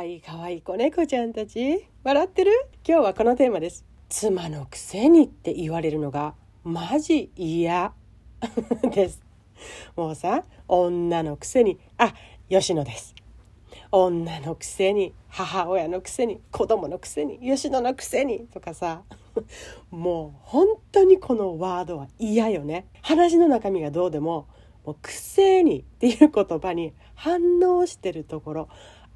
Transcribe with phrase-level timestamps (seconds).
[0.00, 1.86] わいいかわいい子猫ちゃんたち。
[2.04, 2.52] 笑ってる？
[2.88, 3.84] 今日はこのテーマです。
[4.08, 6.34] 妻のくせにって言われるのが
[6.64, 7.92] マジ嫌。
[8.94, 9.20] です。
[9.96, 11.78] もうさ女のくせに。
[11.98, 12.14] あ
[12.48, 13.14] 吉野です。
[13.92, 18.46] 女のくせに母親のくせに子供のくせに吉野のくせに。
[18.46, 19.02] とかさ。
[19.90, 22.86] もう本当にこのワードは嫌よね。
[23.02, 24.48] 話の中身がどうでも
[24.86, 28.68] もうくせにっていう言葉に反応してるところ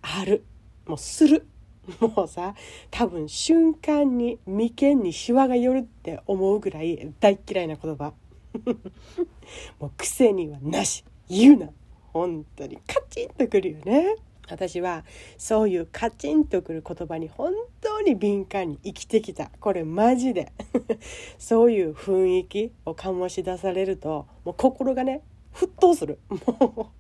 [0.03, 0.45] ある。
[0.87, 1.47] もうする。
[2.01, 2.55] もうさ
[2.91, 8.15] 多分瞬間に眉間にシワが寄るって思うぐらい大嫌いな言葉。
[9.79, 11.05] もう癖にはなし。
[11.29, 11.71] 言うな。
[12.13, 12.79] 本当に。
[12.87, 14.17] カチンとくるよね。
[14.49, 15.05] 私は
[15.39, 19.51] そういうカチンとくる言葉に本当に敏感に生きてきた。
[19.61, 20.53] これマジで。
[21.39, 25.23] そういう雰囲気を醸し出されるともう心がね
[25.53, 26.19] 沸騰する。
[26.29, 26.91] も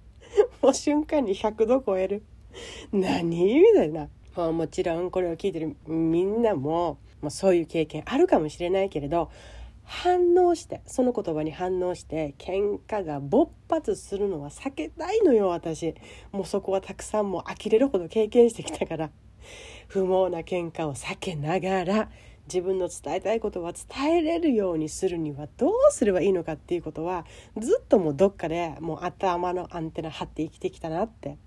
[0.62, 2.22] うもう瞬間に100度超える。
[2.92, 4.08] 何みたいな。
[4.36, 9.30] ももちろんこれを聞いてるみんなももうそういう経験あるかもしれないけれど
[9.84, 15.94] 反応してその言葉に反応して喧嘩が勃発するのは避けたいのよ私。
[16.32, 19.10] もうそこはたくさんもう呆れるほど経験してきたから。
[19.88, 22.10] 不毛な喧嘩を避けながら
[22.47, 27.27] 自分の伝えたいことは伝えれるようにするにはどうすればいいのかっていうことは
[27.58, 31.38] ずっともうどっかでもう頭のアンテナ張って生きてきたなって。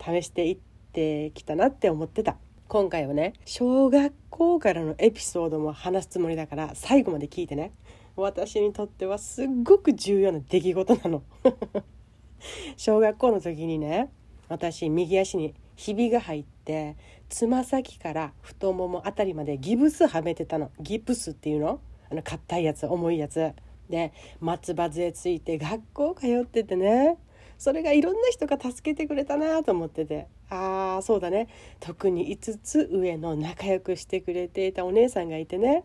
[0.00, 0.58] 試していっ
[0.92, 2.36] てきたなって思ってた。
[2.68, 7.72] 今回はね小学校からのエピソードも話すつもりだから最後まで聞いてね。
[8.16, 11.22] 私にとってはすっごく重要な出来事なの。
[12.76, 14.10] 小学校の時にね
[14.48, 16.96] 私右足にひびが入って
[17.28, 20.70] つま先から太ももあたりまでギブスはめてたの。
[20.80, 21.80] ギプスっていうの？
[22.10, 23.52] あの硬いやつ重いやつ。
[23.90, 27.18] で松葉杖ついて学校通っててね。
[27.58, 30.26] それがいろんな人が助けてくれたなと思ってて。
[30.50, 31.48] ああそうだね。
[31.80, 35.84] 特に5つ上の仲良くしてくれていたお姉さんがいてね。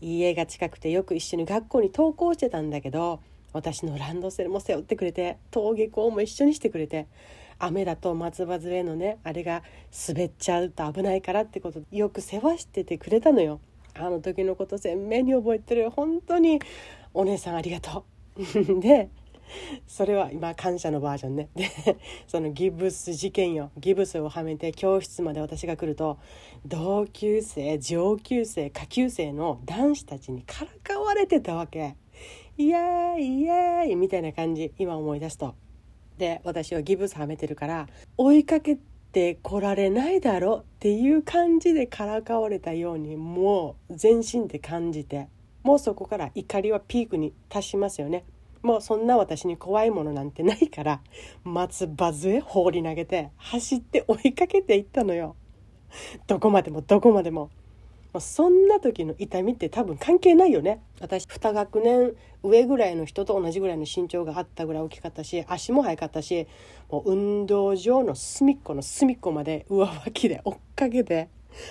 [0.00, 3.20] 家が近くてよく一緒に学校に登校してたんだけど
[3.52, 7.08] 私のランドセルも背負ってくれて登下校も一緒にしてくれて
[7.58, 9.62] 雨だと松葉杖のねあれが
[10.08, 13.60] 滑っちゃうと危ないからってことよく世話しててくれたのよ。
[13.94, 15.90] あの時のこと鮮明に覚えてる。
[15.90, 16.60] 本当に
[17.12, 18.04] お姉さんありがと
[18.36, 18.44] う。
[18.80, 19.08] で
[19.86, 21.48] それは今感謝のバージョンね。
[21.54, 21.68] で
[22.26, 23.70] そのギブス事件よ。
[23.78, 26.18] ギブスをはめて教室まで私が来ると
[26.66, 31.96] 同級生上級生下級生の男子たちにからかわれてたわけ。
[32.56, 35.54] イエーイイエーイみたいな感じ今思い出すと。
[36.18, 38.76] で私はギブスはめてるから追いかけ
[39.12, 45.28] て来られないだろっていう感じでからかわれたようにもう全身で感じて
[45.62, 48.24] もうそこから怒りはピークに達しますよね。
[48.62, 51.00] もうそんな私に怖いものなんてないから
[51.44, 55.36] 松葉杖放り投げて走って追いかけていったのよ。
[56.26, 57.50] どこまでもどこまでも。
[58.12, 60.80] もうそんな時の痛みって多分関係ないよね。
[61.00, 66.46] 私2学年上ぐらいの人と同じぐらいの身長があったぐらい大きかったし足も速かったし
[66.90, 71.28] もう運動場の隅っこの隅っこまで上履きで追っかけて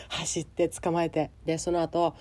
[0.10, 1.32] 走って捕まえて。
[1.46, 2.14] でその後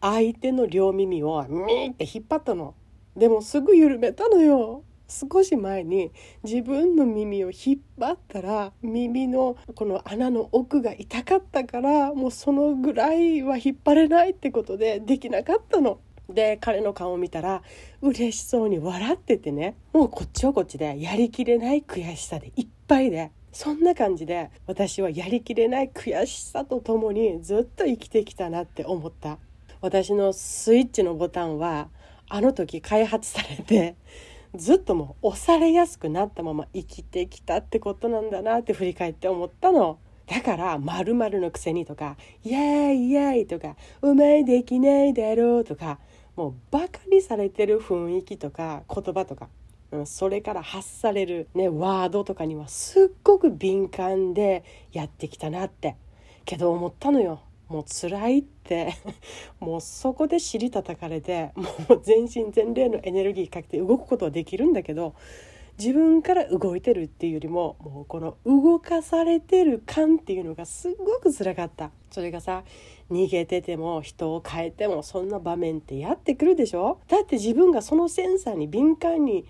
[0.00, 2.74] 相手の両耳をミーって引っ張ったの。
[3.16, 4.82] でもすぐ緩めたのよ。
[5.06, 16.00] 少し前に自分の耳を引っ張ったら耳のこの穴の奥が痛かったからもうそのぐらいは引っ張れないってことでできなかったの。
[16.28, 17.62] で彼の顔を見たら
[18.00, 19.76] 嬉しそうに笑っててね。
[19.92, 23.30] もうこっちはこっちでやりきれない悔しさでいっぱいで。
[23.52, 29.38] そんな感じで私はやりきれない悔しさとともにずっと生きてきたなって思った。
[29.80, 31.88] 私のスイッチのボタンは
[32.28, 33.96] あの時開発されて
[34.54, 39.98] ずっともう押されやすくなったまま生きてきたってことなんだなって振り返って思ったの。
[40.26, 45.98] だから「まるのくせに」とか「イエーイイエーイ」とか「うまいできないだろう」とか
[46.34, 49.48] もうバカにされてる雰囲気とか言葉とか、
[49.92, 55.96] うん、それから発される、ね、ワードとかにはすっごく敏感でやってきたなって
[56.44, 57.40] けど思ったのよ。
[57.74, 58.94] もう辛いって。
[59.58, 61.64] もうそこで尻叩かれても
[61.96, 65.14] う全身全霊のエネルギーかけて動くことはできるんだけど
[65.76, 71.90] 自分から動いてるっていうよりももうこの動かされてる感っていうのがすごく辛かった。
[72.10, 72.62] それがさ
[73.10, 77.00] 逃げてても人を変えてもそんな場面ってやってくるでしょ？
[77.08, 79.44] だって自分がそのセンサーに敏感に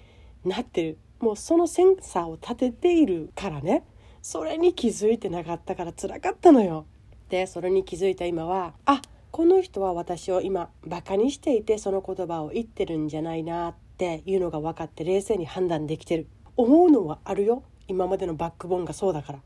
[0.45, 0.99] なってる。
[1.21, 3.85] もうそのセンサーを立てているからね。
[4.23, 6.87] それに気づいてなかったから辛かったのよ。
[7.25, 9.01] ってそれに気づいた今はあ
[9.31, 16.29] この人は私を今バカにしていてその言葉を言ってるんじゃないなっていうのが分かって冷静に判断できてる。
[16.57, 17.65] 思うのはあるよ。
[17.89, 19.41] 今までのバックボーンがそうだから。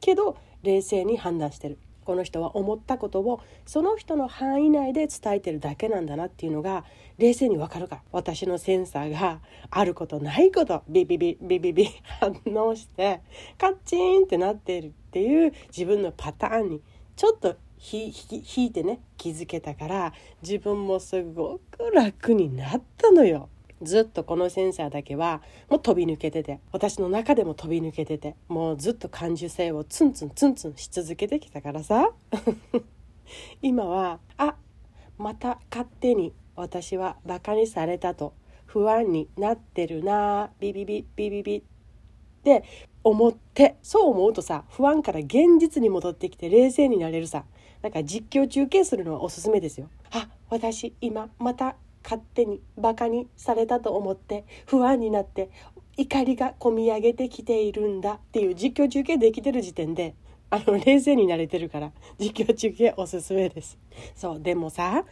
[0.00, 1.78] けど冷静に判断してる。
[2.04, 6.84] この人は思ったことをその人の範囲内で伝えてるだけなんだなっていうのが
[7.18, 8.02] 冷静にわかるから。
[8.10, 9.40] 私のセンサーが
[9.70, 11.88] あることないことビビビビビビ
[12.18, 13.20] 反応して
[13.56, 16.82] カッチンってなってるっていう自分のパターンに
[17.18, 17.56] ちょっと
[17.92, 18.14] 引
[18.66, 23.48] いてね気づけたから自分もすごく楽になったのよ。
[23.82, 32.12] ずっとこのセンサーだけはもう飛び抜けてて私の中でも飛び抜けててもうずっと感受性をツンツンツンツンし続けてきたからさ
[33.62, 34.56] 今はあ
[35.16, 38.32] また勝手に私はバカにされたと
[38.66, 41.62] 不安になってるなビビビビビビっ
[42.42, 42.64] て
[43.08, 47.44] 思ってそう思うとさ不安から現実に戻ってきて冷静になれるさ。
[47.80, 49.88] だか実況中継するのはおすすめですよ。
[50.10, 55.50] あ私今また勝手にバカにされたと思って不安になって
[55.96, 60.14] 怒りがこみ上げてきているんだっていう実況中継できてる時点で
[60.50, 63.78] あの冷静になれてるから実況中継おすすめです。
[64.16, 65.04] そうでもさ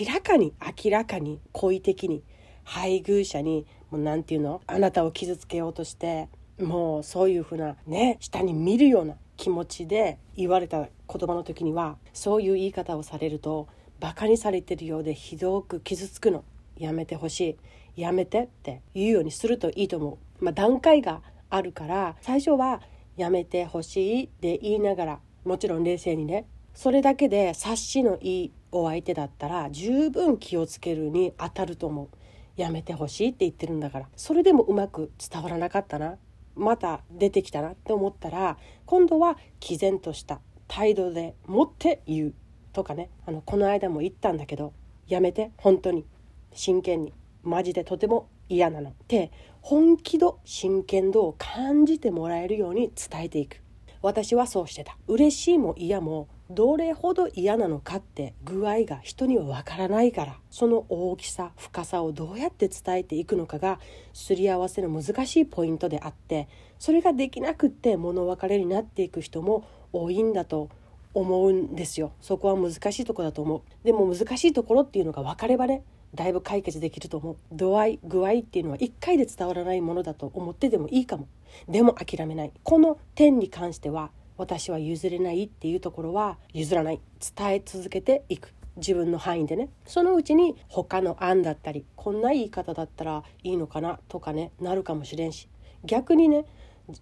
[0.00, 0.52] 明らかに
[0.84, 2.22] 明らかに好意的に
[2.64, 4.60] 配偶者にもう何て言うの？
[4.66, 6.28] あなたを傷つけようとして
[6.60, 13.68] もうそういうふうなね下に見るような気持ちで言われた言葉の時にはそういう言い方をされると
[14.00, 16.44] バカにされてるようでひどく傷つくの
[16.76, 17.56] やめてほしい。
[17.94, 21.20] やめてって言うようにするといいと思う、まあ、段階が
[21.50, 22.80] あるから最初は
[23.18, 26.46] やめてほしいって言いながらもちろん冷静にね。
[26.74, 32.08] それだけで察しのいいお相手だったら十分気をつけるに当たると思う。
[32.56, 34.08] やめてほしいって言ってるんだから。
[34.16, 36.16] それでもうまく伝わらなかったな。
[36.54, 42.34] また出てきたなって思ったら今度は毅然とした態度でもって言う
[42.72, 43.10] とかね。
[43.26, 44.72] あのこの間も言ったんだけど
[45.06, 46.06] やめて本当に。
[46.54, 47.14] 真剣に。
[47.42, 48.90] マジでとても嫌なの。
[48.90, 53.60] って本気度真剣度を感じてもらえるように伝えていく。
[54.00, 54.96] 私はそうしてた。
[55.06, 60.38] 嬉しいも嫌もどれほど嫌なのかって具合が人にはわからないから。
[60.50, 63.80] その大きさ深さをどうやって伝えていくのかが
[64.12, 70.68] すり合わせの難しいポイントであってそれができなくって物別れになっていく人も多いんだと
[71.14, 72.12] 思うんですよ。
[72.20, 73.62] そこは難しいとこだと思う。
[73.84, 75.82] でも難しいところっていうのが分かればね
[76.14, 77.36] だいぶ解決できると思う。
[77.50, 81.28] 度合い具合っていうのは1回で伝わらないものだと思ってでもいいかも。
[81.68, 82.52] でも諦めない。
[82.62, 87.00] この点に関しては私は譲れないっていうところは譲らない。
[87.36, 88.52] 伝え続けていく。
[88.76, 89.68] 自分の範囲でね。
[89.86, 95.48] そのうちに他の案だったりこんな言い方だったらいいのかなとかねなるかもしれんし。
[95.84, 96.46] 逆にね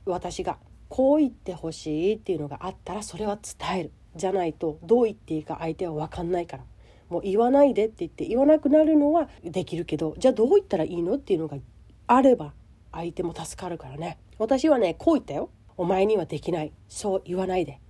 [0.04, 3.92] 私がこう言ってほしいっていうのがあったらそれは伝える。
[4.16, 6.64] じゃないとどう言っていいか相手は分かんないから。
[7.08, 11.56] もう言わないでって言って言わなくなるのはできるけどじゃあどう言ったらいいのっていうのが
[12.06, 12.52] あれば
[12.92, 14.18] 相手も助かるからね。
[14.38, 15.50] 私はねこう言ったよ。
[15.76, 16.72] お前にはできない。
[16.88, 17.80] そう言わないで。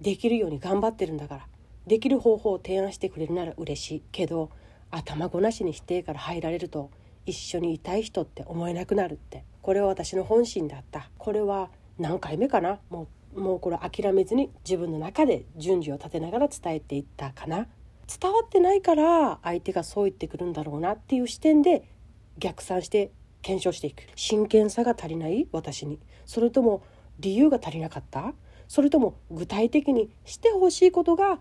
[0.00, 1.46] できるように頑張ってるんだから。
[1.86, 4.50] できる方法を提案してくれるなら嬉しいけど
[4.90, 6.90] 頭ごなしに否定から入られると
[7.26, 9.44] 一緒にいたい人って思えなくなるって。
[9.62, 11.10] これは私の本心だった。
[11.18, 12.80] これは何回目かな？
[12.90, 17.68] もうもうこれ諦めずに自分の中で順序を立てながら伝えていったかな。
[18.20, 21.84] 伝わってないから相手がそう言ってくるんだろうなっていう視点で
[22.38, 23.12] 逆算して
[23.42, 24.02] 検証していく。
[24.16, 25.46] 真剣さが足りない？
[25.52, 26.00] 私に。
[26.26, 26.82] それとも
[27.20, 28.34] 理由が足りなかった？
[28.66, 31.38] それとも具体的にしてほしいことが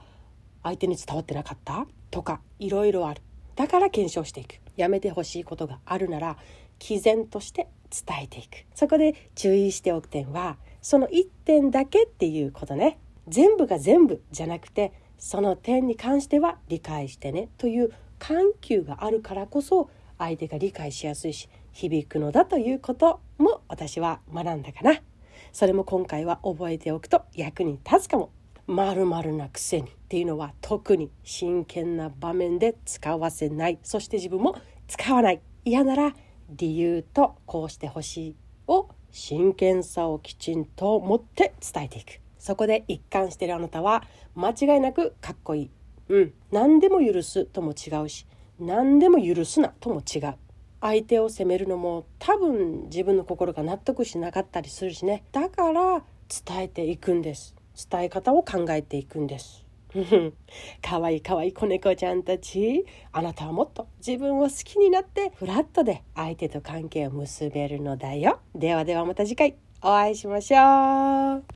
[0.64, 1.88] 相手に伝わってなかった？
[2.12, 3.22] とかいろいろある。
[3.56, 4.56] だから検証していく。
[4.78, 6.38] やめてほしいことがあるなら
[6.80, 8.66] 毅然として伝えていく。
[8.76, 13.00] そこで注意しておく点はその1点だけっていうことね。
[13.28, 24.94] 全部が全部じゃなくてその点に関しては理解してねという緩急があるからこそ相手が理解しやすいし響くのだということも私は学んだかな。
[25.52, 28.32] それも今回は覚えておくと役に立つかも。
[28.68, 33.80] まるなくせにっていうのは特に真剣な場面で使わせない。
[33.82, 34.56] そして自分も
[34.88, 35.42] 使わない。
[35.66, 36.14] 嫌なら
[36.50, 38.36] 理由とこうしてほしい
[38.68, 42.20] を真剣さをきちんと持って伝えていく。
[42.38, 44.04] そこで一貫してるあなたは
[44.36, 45.72] 間違いなくかっこいい。
[46.10, 46.34] うん。
[46.52, 48.28] 何でも許すとも違うし。
[48.60, 50.36] 何でも許すなとも違う。
[50.82, 55.24] 相手を責めるのも多分自分の心が納得しなかったりするしね。
[55.32, 56.04] だから
[56.46, 57.56] 伝えていくんです。
[57.90, 59.66] 伝え方を考えていくんです。
[60.82, 62.86] かわいいかわいい子猫ちゃんたち。
[63.12, 63.88] あなたはもっと。
[64.06, 68.40] 自分を好きになってフラットで相手と関係を結べるのだよ。
[68.56, 69.56] ではではまた次回。
[69.82, 71.44] お会いしましょう。